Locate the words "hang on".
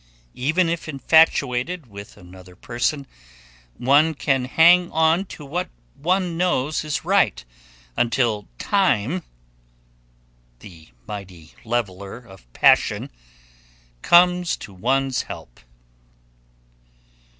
4.45-5.25